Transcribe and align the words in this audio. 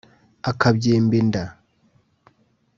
akabyimba 0.49 1.13
inda 1.21 1.43